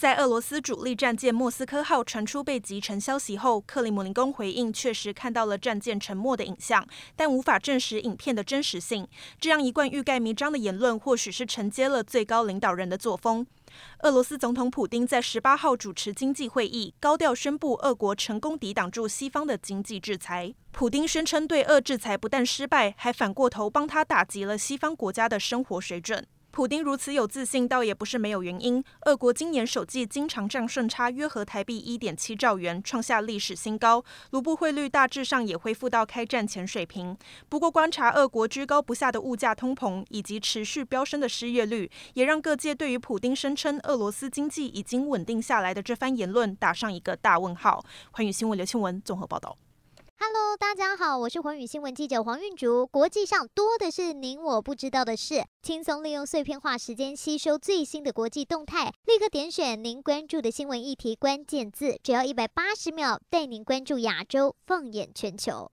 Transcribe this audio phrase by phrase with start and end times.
[0.00, 9.06] 在俄罗斯主力战舰莫斯科号传出被击沉消息后，克里姆林宫回应，确实看到了战舰沉没的影像，但无法证实影片的真实性。
[9.38, 13.46] 这样一贯欲盖弥彰的言论，或许是承接了最高领导人的作风。
[13.98, 20.54] 俄罗斯总统普丁在十八号主持经济会议，高调宣布俄国成功抵挡住西方的经济制裁。
[20.72, 26.26] 普丁宣称，对俄制裁不但失败，还反过头帮他打击了西方国家的生活水准。
[26.52, 28.82] 普丁如此有自信，倒也不是没有原因。
[29.06, 34.04] 俄国今年首季经常账顺差约合台币一点七兆元，创下历史新高。
[34.30, 37.16] 卢布汇率大致上也恢复到开战前水平。
[37.48, 47.84] 不过，观察俄国居高不下的物价通膨以及持续飙升的失业率，也让各界对于普丁声称俄罗斯经济已经稳定下来的这番言论打上一个大问号。
[48.10, 49.56] 寰宇新闻刘庆文综合报道。
[50.22, 52.86] Hello，大家好，我是寰宇新闻记者黄韵竹。
[52.86, 65.68] 国际上多的是您我不知道的事，轻松利用碎片化时间吸收最新的国际动态，立刻点选您关注的新闻议题关键字，只要一百八十秒，带您关注亚洲，放眼全球。